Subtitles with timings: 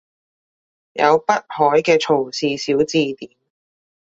[0.93, 3.37] 有北海嘅曹氏小字典